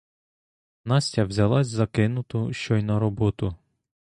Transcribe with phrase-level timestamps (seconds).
[0.83, 3.55] Настя взялась за кинуту щойно роботу.